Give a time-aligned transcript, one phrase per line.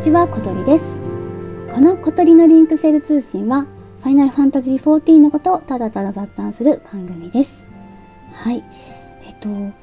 [0.00, 0.98] にちは、小鳥です。
[1.74, 3.66] この小鳥のリンクセル通信は、
[4.00, 7.66] ファイナルファンタジー14のことをただただ雑談する番組です。
[8.32, 8.64] はい。
[9.26, 9.74] えっと、今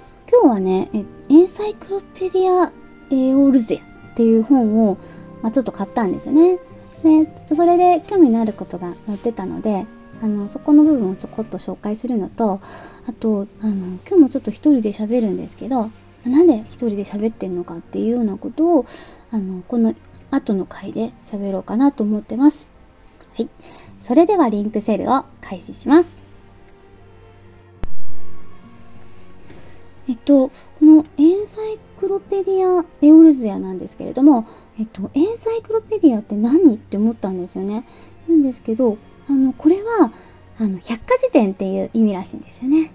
[0.41, 0.89] 日はね、
[1.29, 2.71] エンサイクロペディア・
[3.11, 3.79] エオールゼっ
[4.15, 4.97] ていう本を、
[5.43, 6.57] まあ、ちょっと買ったんですよね。
[7.03, 9.85] で、それで興味のあることが載ってたので、
[10.23, 12.59] あの、そこの部分をちょこっと紹介するのと、
[13.07, 15.91] あと、あの、今日もちょっと一人で喋るんですけど、
[16.27, 18.85] なんで一人で喋ってんのかっていうようなことを
[19.31, 19.95] あのこの
[20.31, 22.69] 後の回で喋ろうかなと思ってます。
[23.35, 23.49] はい。
[23.99, 26.21] それではリンクセルを開始します。
[30.09, 34.47] えっと、このエンサイクロペディア・エオルズヤなんですけれども、
[34.79, 37.85] えっと、エンサイクロペディアって何って思ったんですよね。
[38.27, 38.97] なんですけど、
[39.27, 40.13] あの、これは、
[40.59, 42.91] あの、百科事典っていう意味らしいんですよね。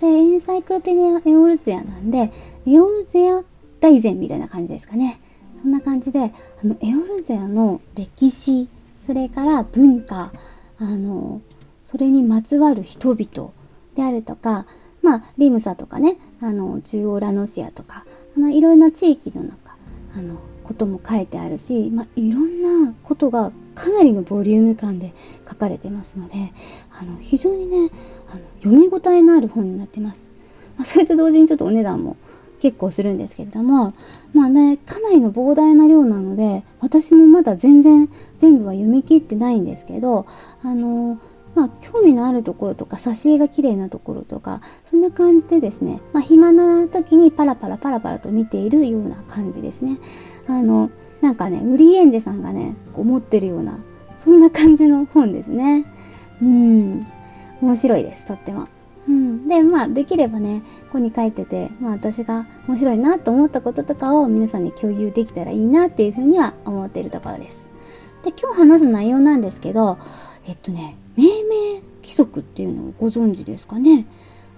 [0.00, 2.32] で、エンサイクロペディア・エオルゼアなんで、
[2.66, 3.42] エオルゼア
[3.80, 5.20] 大全みたいな感じですかね。
[5.60, 6.30] そんな感じで、あ
[6.66, 8.68] の、エオルゼアの歴史、
[9.02, 10.32] それから文化、
[10.78, 11.40] あの、
[11.84, 13.52] それにまつわる人々
[13.94, 14.66] であるとか、
[15.02, 18.04] まあ、リムサとかね、あの、中央ラノシアとか、
[18.36, 19.76] あの、いろんな地域の中、
[20.16, 20.36] あの、
[20.66, 25.14] ことも書いてあるし、まあ、いろんなことがかなりのボリューム感で
[25.48, 26.52] 書かれてますので
[26.90, 27.90] あの非常にね
[28.28, 30.32] あの読み応えのある本になってます。
[30.76, 32.16] まあ、それと同時にちょっとお値段も
[32.60, 33.94] 結構するんですけれども
[34.34, 40.26] まあねかなりの膨大な量なので私もまだ全然全部は読み切ってないんですけど
[40.62, 41.18] あの
[41.54, 49.98] まあ興味のあるところとか挿絵が綺麗なところとかそんな感じでですねまあ暇な時にパラパラパラパラと見ているような感じですね。
[50.48, 53.78] あのなんかねウリエンジさんがね思ってるような
[54.16, 55.84] そんな感じの本ですね。
[56.40, 57.06] うん
[57.60, 58.68] 面白いですとっても。
[59.08, 67.68] うん、でまあできればねここに書いてて、まあ、私が面白いなと思ったこととかを皆さんに共有できたらいいなっていうふうには思っているところです。
[68.24, 69.98] で今日話す内容なんですけど
[70.46, 74.06] えっとね命名規則っていうのをご存知ですかね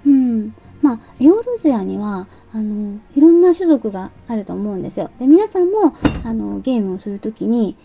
[0.07, 0.55] うん
[0.89, 5.11] まあエオルゼアにはあのいろんな種族があると思うんですよ。
[5.19, 5.95] で皆さんも
[6.25, 7.77] あのゲームをする時に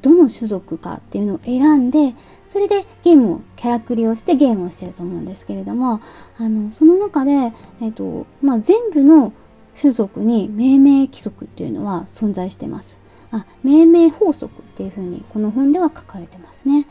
[0.00, 2.14] どの種族かっていうのを選んで
[2.46, 6.00] それでゲームをキャラクリをしてゲームをしてると思うんですけれども
[6.38, 9.32] あのその中で、えーとまあ、全部の
[9.78, 12.98] 種族に命名規則っていうのは存在してます。
[13.30, 16.86] あ命名法則っていうふうにこの本では書かれてますね。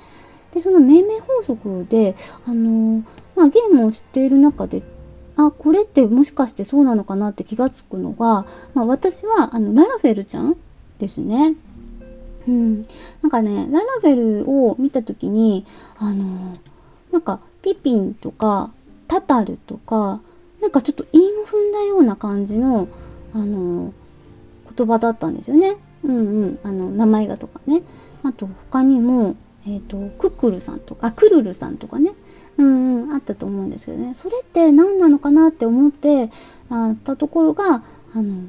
[0.53, 3.03] でその命名法則であの、
[3.35, 4.81] まあ、ゲームをしている中で
[5.37, 10.57] あこれってもしかしてそうなのかなって気が付くのが、まあ、私はあのララフェルちゃん
[10.99, 11.55] ですね。
[12.47, 12.81] うん、
[13.21, 15.65] なんかねララフェルを見た時に
[15.97, 16.57] あの
[17.11, 18.71] なんかピピンとか
[19.07, 20.21] タタルとか
[20.61, 22.87] なんかちょっと韻を踏んだような感じの
[23.33, 23.93] あの
[24.75, 25.75] 言葉だったんですよね。
[26.03, 27.83] うんうん、あの名前がとかね。
[28.23, 32.13] あと他にも、えーと、クックルさんとかあクルルさんとかね、
[32.57, 36.29] うんうん、あったと思うんですけどねそれって何なのかなって思って
[36.69, 37.83] あったところが
[38.15, 38.47] あの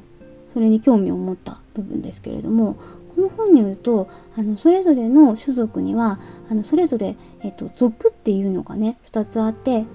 [0.53, 2.75] それに興味を持った部分ですけれども
[3.15, 9.85] この本によるとあのそれぞれの種族にはあのそれぞれ、えっと、族っていうのがね2つあって例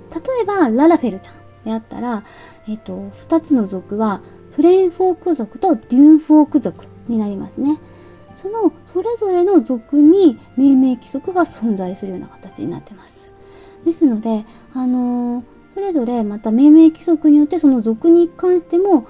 [0.42, 2.24] えばララフェルちゃんであったら、
[2.68, 4.20] えっと、2つの族は
[4.52, 7.80] フレーンフォーク族とデューンフォーク族になりますね。
[8.34, 13.33] そのそれぞれの族に命名規則が存在するような形になってます。
[13.84, 19.06] ですので、あのー、それぞれまた命名規則によってその族に関しても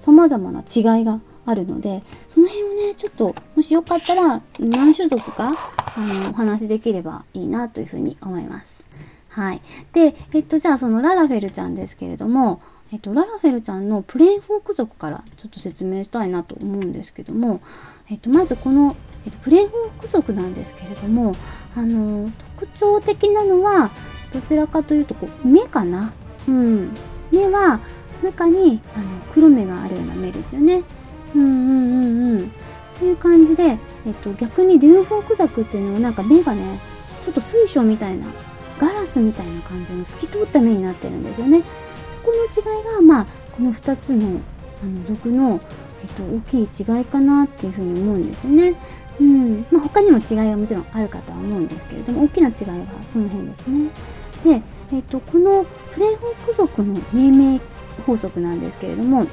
[0.00, 8.84] さまざまな違いがあるのでその辺をねちょっともしよかったら何種族かあのお話できればいいなというふうに思います。
[9.28, 9.60] はい。
[9.92, 17.60] で、えっと、じゃあそのララフェルちゃんですけれども、えっと、ララフェルちゃんのプレイフォーク族からちょっと説明したいなと思うんですけども、
[18.08, 18.94] えっと、まずこの、
[19.26, 21.34] えっと、プレイフォーク族なんですけれども、
[21.74, 22.30] あの、
[22.64, 23.90] 特徴的なのは、
[24.32, 26.12] どちらかというとこう、目かな。
[26.48, 26.90] うん。
[27.30, 27.80] 目は、
[28.22, 29.04] 中にあの
[29.34, 30.82] 黒目があるような目ですよね。
[31.34, 32.52] うんうんうんうん。
[32.98, 36.80] そういう感じで、えっと、逆に流フォークザクっていうのはなんか目がね、
[37.24, 38.26] ちょっと水晶みたいな、
[38.78, 41.62] ガラスみたいな感じの透き通った目になってるんですよね。
[42.10, 44.40] そこの違いが、まあ、この2つの
[44.82, 45.60] あの族の、
[46.02, 48.74] えっと、大きい違いかなっていうふうに思うんですよね。
[49.20, 53.90] うんまあ、他にも違いはもちろんあるかとは思うんですけれども大きな違いはその辺ですね。
[54.44, 54.62] で、
[54.92, 57.60] えっと、このプレイホーク族の命名
[58.06, 59.26] 法則なんですけれども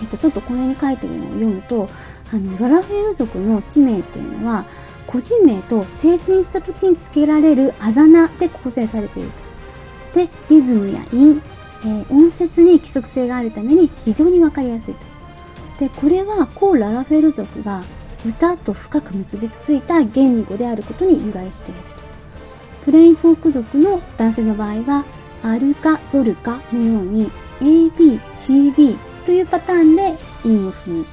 [0.00, 1.88] えっと、ちょっとこれに書いてるのを読むと
[2.32, 4.64] あのララフェール族の使命っていうのは
[5.06, 9.50] 個人名と成人した時につけられるあざ名で構成されていると。
[10.14, 11.42] でリズムや韻、
[11.82, 15.00] えー、音節に規則性があるために非常に分かりやすいと。
[15.78, 17.82] でこれはコー・ララフェル族が
[18.26, 21.88] 歌と深く結びついた言語であることに由来していると
[22.84, 25.04] プレインフォーク族の男性の場合は
[25.42, 27.30] アルカ・ゾルカのように
[27.60, 31.06] ABCB というパターンで韻を踏む。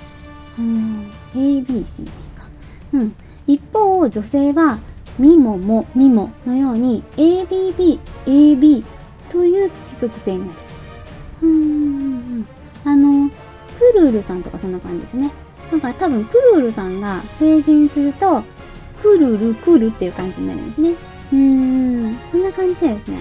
[0.59, 2.05] うん、ABCB
[2.35, 2.47] か。
[2.93, 3.15] うん。
[3.45, 4.79] 一方、女性は
[5.19, 8.83] ミモモ、ミモのように ABB、AB
[9.29, 10.59] という規則性になる。
[11.41, 12.47] うん。
[12.85, 13.29] あの、
[13.77, 15.31] クルールさんとかそんな感じですね。
[15.71, 18.43] なんか多分クルールさんが成人すると、
[19.01, 20.91] クルルクルっていう感じになるんですね。
[21.31, 23.17] うーん、そんな感じでですね。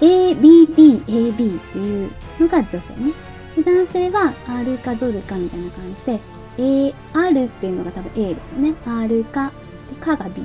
[0.00, 3.12] ABB、AB っていうのが女性ね。
[3.64, 6.20] 男性は R かゾルかみたいな感じで、
[6.58, 8.74] A、R っていうのが多分 A ですよね。
[8.86, 9.52] R か、
[9.90, 10.42] で、かが B。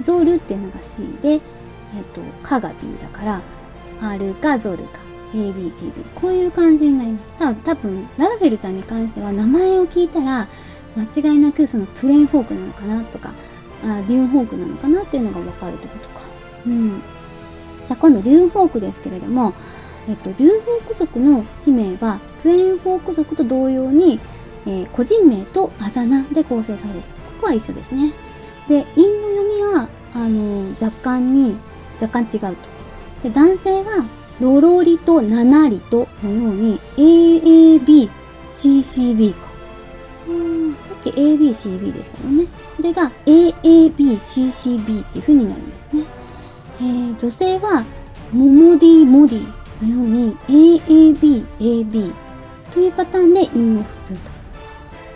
[0.00, 1.40] ゾルっていうのが C で、えっ、
[2.14, 3.40] と、かが B だから、
[4.00, 4.98] R かゾルか、
[5.32, 5.92] ABCB。
[6.14, 7.56] こういう感じになります。
[7.64, 10.48] 多分、ララフェルちゃんに関しては名前を聞いたら、
[10.96, 13.32] 間違いなくそのプレーンフォークなのかなとか、
[13.84, 16.20] あデューンフォークなのかなっていうのがわかるってことか。
[16.66, 17.02] うん。
[17.86, 19.52] じゃあ今度、デューンフォークですけれども、
[20.08, 24.20] えっと、リュウフォーク族の地名はプレーンフォーク族と同様に、
[24.66, 27.06] えー、個人名とあざ名で構成されるこ
[27.40, 28.12] こは一緒ですね
[28.68, 31.56] で韻の読みが、あのー、若干に
[32.00, 32.56] 若干違うと
[33.24, 34.04] で男性は
[34.40, 39.46] ロロリとナナリとのように AABCCB かさ
[40.94, 42.46] っき ABCB でしたよね
[42.76, 46.04] それが AABCCB っていう風になるんですね、
[46.80, 47.84] えー、女性は
[48.32, 49.46] モモディモディ
[49.82, 52.12] のように AABAB
[52.72, 54.30] というパターンで韻を踏むと。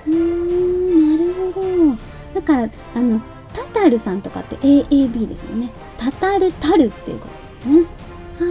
[0.07, 1.67] うーん、なるほど。
[2.35, 3.21] だから、あの、
[3.53, 5.71] タタルさんとかって AAB ですよね。
[5.99, 7.89] タタルタルっていうことですよね。
[8.39, 8.47] は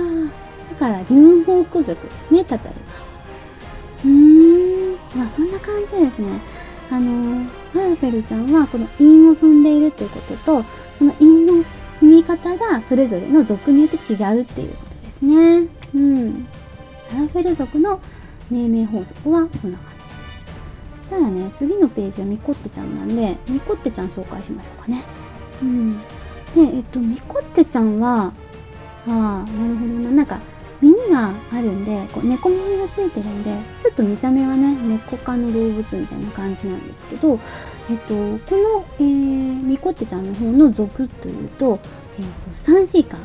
[0.45, 0.49] あ。
[0.80, 4.10] だから、リュンホーク族ですね、タタルさん。
[4.10, 6.28] うーん、まあそんな感じですね。
[6.92, 10.64] あの、ララフェルちゃんはこの韻を踏んでいるということと、
[10.96, 11.66] その韻の踏
[12.02, 15.68] み方がそれぞれの族によって違うっていうことですね。
[15.94, 16.46] うん。
[17.14, 18.00] ララフェル族の
[18.50, 20.28] 命名法則はそんな感じです。
[20.96, 25.04] そしたらね、次のページはミコッテちゃんなんで、ミコッテちゃん紹介しましょうかね。
[25.62, 26.00] うん。
[26.00, 26.06] で、
[26.56, 28.34] えっと、ミコッテちゃんは、
[29.08, 30.12] ああ、なるほどな。
[30.12, 30.40] なんか、
[30.81, 37.40] 耳があるんで、こう猫耳がついてるんで、ちょっと見た目はね、猫科の動物みたいな感じなんですけど、
[37.90, 41.80] えっと、この、えー、ミコッテちゃんの方の族というと、
[42.20, 43.20] えっと、サンシーカー。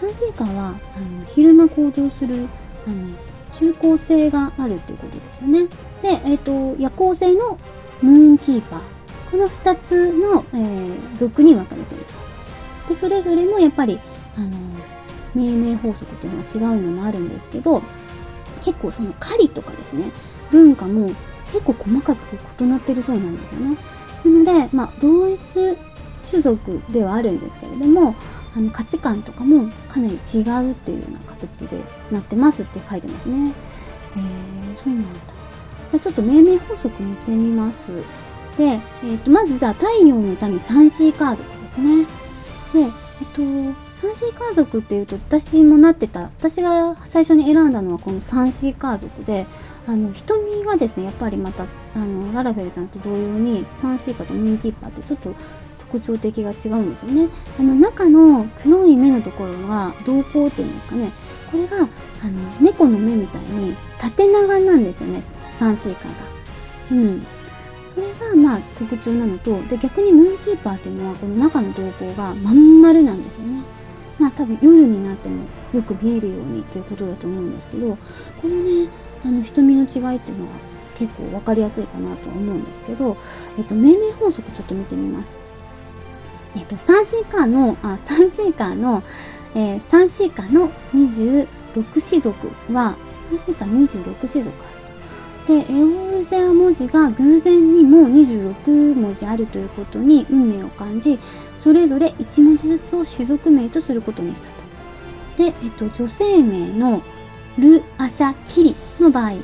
[0.00, 0.76] サンシーカーはあの
[1.26, 2.46] 昼間行動する
[2.86, 3.08] あの
[3.52, 5.66] 中高性があるということですよね。
[6.02, 7.58] で、えっ、と夜行性の
[8.00, 8.80] ムーンキーパー
[9.30, 12.12] この2つの、えー、属に分かれていると。
[12.88, 13.98] でそれぞれもやっぱり
[14.36, 14.48] あの
[15.34, 17.82] 命名法則というのは違うのもあるんですけど
[18.62, 20.10] 結構その狩りとかですね
[20.50, 21.10] 文化も
[21.52, 23.76] 結構細かく異なってるそうなんですよね。
[24.24, 25.38] なので、まあ、同一
[26.28, 28.14] 種族ではあるんですけれども
[28.56, 31.78] あの価値観とかもかなり違うっていうような形で
[32.10, 33.48] なってますって書いてますね。
[33.48, 35.08] へえそうなんだ。
[35.90, 37.88] じゃあちょっと命名法則見てみます。
[38.58, 42.04] で、えー、とまずじゃあ太陽の民サンシーカー族ですね。
[42.74, 42.90] で、えっ
[43.32, 43.42] と、
[44.00, 49.46] サンシーカー族っていうと私もなってた私が最初に選んだのはこのサンシーカー族で
[49.88, 55.34] あの瞳がですねやっぱりまたあのララフェルちゃんと同様にサンシーカーとムーンキーパーってちょっと
[55.90, 57.28] 特徴的が違うんですよね。
[57.58, 61.10] あの中の黒い目のところが瞳孔っていうんですかね。
[61.50, 61.88] これがあの
[62.60, 65.22] 猫の目みたいに縦長なんですよね。
[65.54, 66.16] サンシーカーが。
[66.92, 67.26] うん。
[67.88, 73.62] それがまあ特徴なのと、で逆にムーンキーパーっていうのはこの中の瞳孔がまん丸なんですよね。
[74.18, 77.96] まあ多分夜になってもよく見えるようにっていうことだと思うんですけど、
[78.40, 78.88] このね、
[79.24, 80.52] あの瞳の違いっていうのが
[80.96, 83.16] 結構分かりやすいかなと思うんですけど、
[83.56, 85.38] えっと、命名法則ちょっと見てみます。
[86.56, 89.02] えっと、3シーカーの、あ、3シーカーの、
[89.54, 91.46] えー、3シーカーの26
[92.08, 92.96] 種族は、
[93.30, 94.77] 3シーカー26種族。
[95.48, 101.18] で、エオルゼア文字が偶然にもう26文字あるということに運命を感じ、
[101.56, 105.42] それぞれ1文字ずつを種族名とすることにしたと。
[105.42, 107.00] で、えっと、女性名の
[107.58, 109.36] ル、アシャ、キリの場合、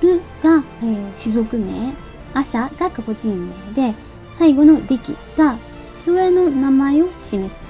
[0.00, 1.94] ルが、えー、種族名、
[2.34, 3.94] アシャが個人名で、
[4.36, 7.62] 最後のリキが父親の名前を示す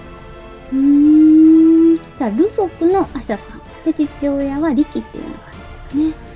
[0.73, 1.97] うーん。
[1.97, 3.61] じゃあル族のアシャさん。
[3.85, 6.32] で父親はリキっていうような感じですかね。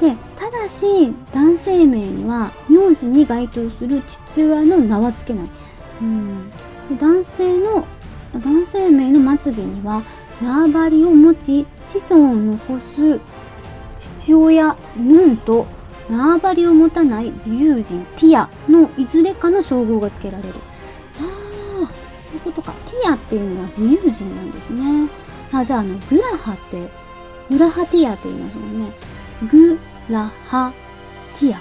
[0.00, 5.48] でただし男性名には名字に該当する父親の名は付けない。
[6.02, 6.50] うん。
[6.98, 7.86] 男性の
[8.34, 10.02] 男性名の末尾には
[10.42, 13.20] 縄張りを持ち子孫を残す
[13.96, 15.66] 父親ヌンと
[16.10, 20.54] 縄張りを持たない自由人ティアのいずれかの称号が付けられる。
[21.20, 21.92] ああ
[22.24, 22.72] そういうことか。
[22.86, 25.08] ティアっていうのは自由人なんですね。
[25.52, 26.88] あじゃああのグラハって
[27.48, 28.92] グラハティアって言いますもんね。
[29.50, 30.72] グラハ
[31.38, 31.60] ティアか。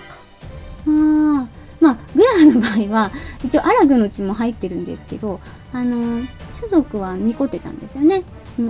[0.85, 1.47] あ
[1.79, 3.11] まあグラハの場合は
[3.43, 5.39] 一応アラグの血も入ってるんですけど
[5.73, 6.25] あの
[6.55, 8.23] 種族はミコテちゃんですよね。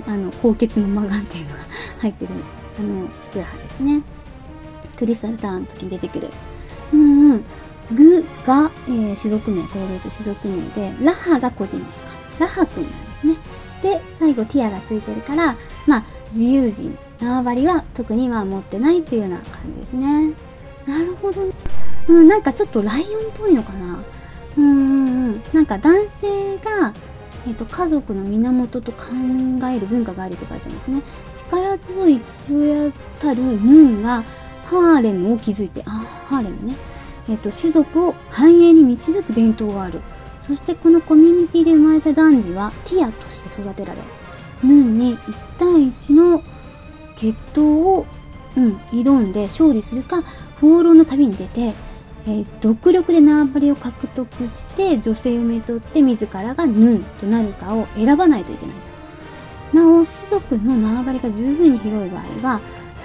[0.08, 1.60] あの高血のマガンっていうのが
[2.00, 2.34] 入ってる
[2.80, 3.02] あの
[3.34, 4.02] グラハですね。
[4.98, 6.30] クリスタルターンの時に出てくる。
[6.94, 7.44] うんうん。
[7.92, 11.90] グが、えー、種族名コーレート種族名でラハが個人名か。
[12.40, 13.36] ラハ君なんですね。
[13.84, 15.56] で最後ティアがついてるから
[15.86, 20.34] まあ自由人縄張りは特には持ってないっていうような感じですね。
[20.86, 21.54] なるほど、ね、
[22.10, 24.04] うん、なんかちょっとライオンっぽいのかな。
[24.58, 26.94] うんうんなんか男性が
[27.46, 29.04] えーと、家族の源と考
[29.70, 31.02] える文化があるって書いてますね。
[31.36, 34.24] 力強い父親たるヌンが
[34.66, 35.90] ハーレムを築いてあ
[36.26, 36.78] ハーレムね、
[37.28, 40.00] えーと、種族を繁栄に導く伝統がある。
[40.40, 44.02] そしてこのコミュニティで生まれた男児はティアとして育てられ
[44.64, 46.44] ヌンに1対1の
[47.16, 48.06] 決闘を、
[48.56, 50.24] うん、挑んで勝利するか
[50.62, 51.74] 放浪の旅に出て
[52.26, 58.76] えー、独力で縄張りを獲得して女性をめとって自らがヌンとなるかを選ばないといけない
[59.72, 59.78] と。
[59.78, 62.62] なお種族の縄張りが十分に広い場合は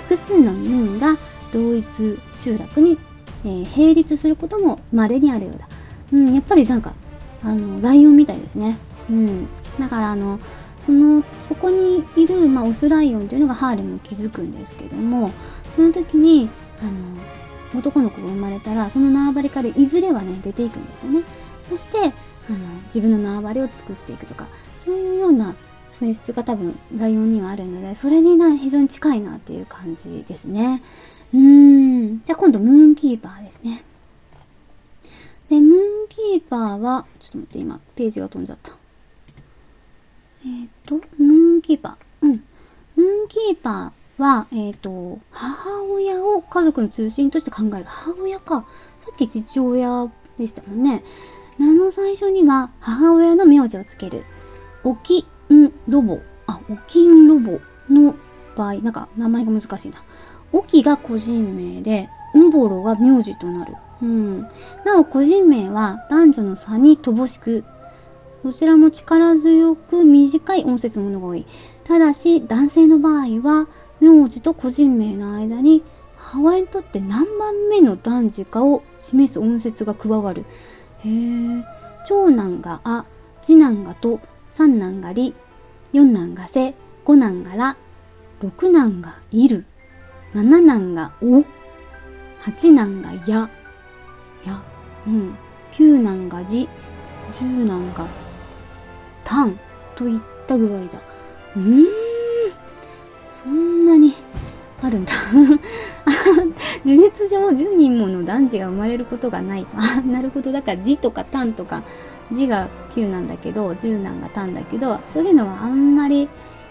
[0.08, 1.16] 複数のヌンが
[1.52, 1.84] 同一
[2.38, 2.98] 集落に、
[3.44, 5.68] えー、並立することも稀にあるようだ、
[6.12, 6.92] うん、やっぱりなんか
[7.42, 8.76] あのライオンみたいですね、
[9.10, 9.48] うん、
[9.80, 10.38] だからあの
[10.88, 15.32] そのそこにいる、まあ、オスライオンというのがハーレムを築くんですけども
[15.70, 16.48] その時に
[16.80, 16.84] あ
[17.74, 21.24] の男の子が生まれたらその縄張りからいずれはね出ていくんですよね。
[21.68, 22.12] そしてあの
[22.86, 24.46] 自分の縄張りを作っていくとか
[24.78, 25.54] そういうような
[25.90, 30.82] 性質が多分ライオンにはあるのでそれにな非常に近いなっていう感じですね。
[31.34, 32.24] うん。
[32.24, 33.84] じゃあ今度ムーンキーパーですね。
[35.50, 38.77] でムーンキーパーはちょっと待って今ページが飛んじゃった。
[40.44, 47.84] えっ、ー、とムーンキーパーうんムーンキーパーは、えっ、ー、と、母親を家族の中心として考える。
[47.86, 48.66] 母親か。
[48.98, 51.04] さっき父親でしたもんね。
[51.58, 54.24] 名の最初には母親の名字をつける。
[54.84, 56.20] おきんロボ。
[56.46, 58.14] あ、おきんロボの
[58.56, 60.02] 場合、なんか名前が難しいな。
[60.52, 63.74] おきが個人名で、んぼろが名字となる。
[64.02, 64.42] うん。
[64.84, 67.64] なお、個人名は男女の差に乏しく、
[68.44, 71.46] どちらも力強く短い音節ものが多い。
[71.84, 73.68] ただし、男性の場合は、
[74.00, 75.82] 名字と個人名の間に
[76.16, 80.44] 母親にとって何番目の男児かを示す音節が加わる。
[81.04, 81.64] へえ。
[82.06, 83.04] 長男があ、
[83.42, 85.34] 次男がと、三男がり、
[85.92, 87.76] 四男がせ、五男がら、
[88.40, 89.64] 六男がいる、
[90.32, 91.44] 七男がお、
[92.40, 93.50] 八男がや、
[94.46, 94.62] や、
[95.06, 95.34] うん、
[95.72, 96.68] 九男がじ、
[97.38, 98.27] 十男が
[99.28, 99.60] たん
[99.94, 100.98] といった具合だ。
[101.54, 101.86] うーん。
[103.34, 104.14] そんなに
[104.82, 105.12] あるんだ。
[106.82, 109.76] 事実上10人もの男児が生まれることがないと。
[110.08, 110.50] なるほど。
[110.50, 111.82] だから字とか単とか
[112.32, 116.28] 字が9なんだけど10なんが単だけどそういうのはあんまり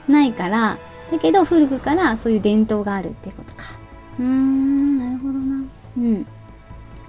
[0.07, 0.77] ないから
[1.11, 3.65] だけど古くからそういう伝統があるってことか。
[4.19, 5.63] うーんなるほどな。
[5.97, 6.25] うん。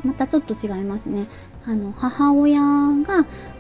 [0.04, 1.26] またちょっと違いますね。
[1.64, 3.06] あの母親が、まあ、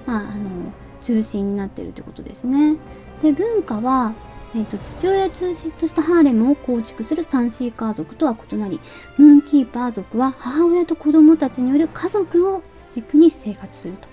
[0.06, 2.76] あの中心になってるってことですね。
[3.22, 4.14] で文化は
[4.54, 8.80] えーと、父親を中心としたハーレムを構築するサンシーカー族とは異なり
[9.18, 14.08] ムーンキーパー族は母親と子供たちによる家族を軸に生活すると。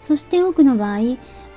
[0.00, 0.98] そして多くの場合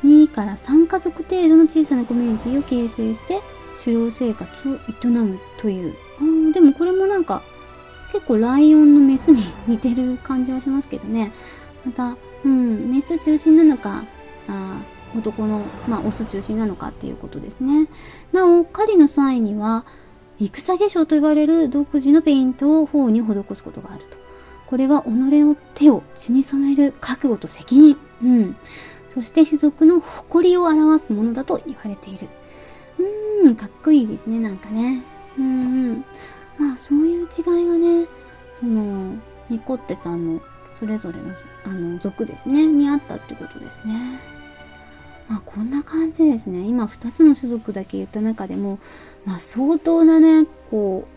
[0.04, 3.42] 2から3家族程度の小さなコミュニティを形成して
[3.84, 5.96] 狩猟生活を営むという。
[6.50, 7.44] あでもこれもなんか
[8.12, 11.32] 結構ライオンのメスに似てる感じはしますけどね。
[11.86, 14.06] またうんメス中心なのか
[14.48, 14.80] あ
[15.18, 17.88] 男の、まあ、オス中心なのかっていうことですね。
[18.34, 19.86] なお、狩りの際には、
[20.40, 24.18] 戦化粧と呼ばれる独自のペイントを頬に施すことがあると。
[24.68, 27.98] これは己を手を死に染める覚悟と責任。
[28.22, 28.56] うん。
[29.10, 32.28] そして種族の誇りを表すものだと言われている。
[33.44, 35.04] うーん、かっこいいですね、なんかね。
[35.38, 36.04] うん。
[36.58, 38.08] まあ、そういう違いがね、
[38.54, 39.14] その、
[39.50, 40.42] ニコッテちゃんの
[40.74, 41.34] それぞれの、
[41.66, 44.35] あの、族ですね、にあったってことですね。
[45.28, 48.80] まあこんな感じですね今2つの種族だけ言った中でも、
[49.26, 51.08] まあ、相当なねこ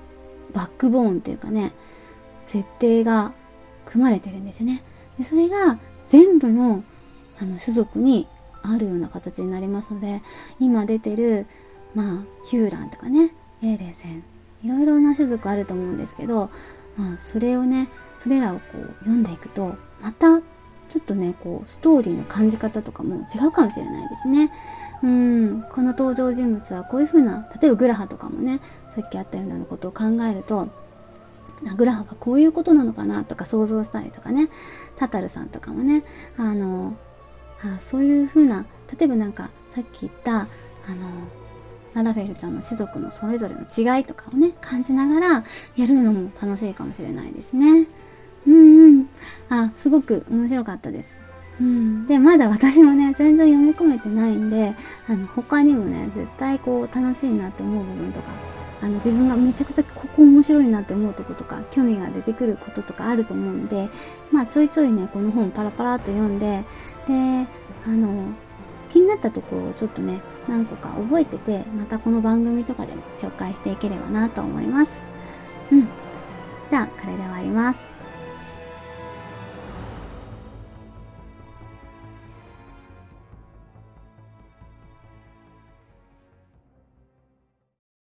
[0.50, 1.72] うバックボーンっていうかね
[2.46, 3.32] 設定が
[3.84, 4.82] 組まれてるんですよね。
[5.18, 6.82] でそれが全部の
[7.40, 8.26] あの種族に
[8.62, 10.22] あるような形になりますので
[10.58, 11.46] 今出てる
[11.94, 14.24] まあヒューランとかねエーレセン
[14.64, 16.50] いろいろな種族あると思うんですけど
[16.98, 17.88] まあ、それをね
[18.18, 20.40] それらをこう読んでいくとまた
[20.88, 24.50] ちょっとねこうストーリーの感じ方とかも違うかもしれないですね。
[25.02, 30.68] うんこの登場人物はこういう風な例えばグラハとかもねさっきあったようなことを考えると
[31.76, 34.48] グラハはこういうことなのかなとか想像したりとかね
[34.96, 36.04] タタルさんとかもね
[36.36, 36.96] あの
[37.62, 38.66] あそういう風な
[38.98, 40.48] 例えばなんかさっき言ったあの
[41.94, 45.44] ララフェルちゃんの種族のそれぞれの違いとかをね感じながら
[45.76, 47.86] やるのも楽しいかもしれないですね。
[49.48, 51.20] あ、すごく面白かったです。
[51.60, 54.74] うん、でまだ私もね全然読み込めてないんで
[55.08, 58.30] あの他にもね絶対こう楽しいなって思う部分とか
[58.80, 63.88] あの自分がめちゃくちゃここ面白いなって思うとことか興味が出てくることとかあると思うんで
[64.30, 66.64] まあちょいちょいねこの本パラパラっと読んで
[67.08, 67.46] で
[67.84, 68.28] あの
[68.90, 74.92] 気になったところをちょっとね何個か覚えててまたこの番組とかでも紹介していければなと思います。
[75.72, 75.88] うん。
[76.70, 77.97] じゃあこれで終わります。